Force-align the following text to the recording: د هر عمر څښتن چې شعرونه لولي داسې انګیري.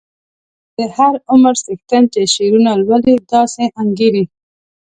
د 0.75 0.77
هر 0.97 1.13
عمر 1.31 1.53
څښتن 1.63 2.03
چې 2.13 2.21
شعرونه 2.33 2.71
لولي 2.83 3.15
داسې 3.31 3.63
انګیري. 3.81 4.23